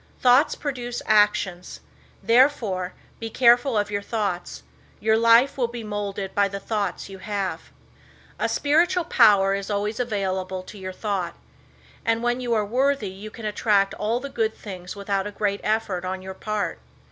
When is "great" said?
15.31-15.61